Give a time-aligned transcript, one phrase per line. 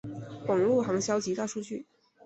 [0.47, 1.85] 网路行销及大数据